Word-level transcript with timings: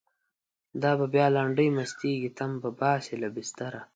دا 0.81 0.91
به 0.99 1.05
بیا 1.13 1.27
لنډۍ 1.35 1.69
مستیږی، 1.77 2.29
تن 2.37 2.51
به 2.61 2.69
باسی 2.79 3.15
له 3.21 3.29
بستره 3.35 3.81